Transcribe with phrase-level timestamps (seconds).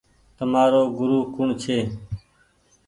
[0.37, 1.77] تمآرو گورو ڪوڻ ڇي۔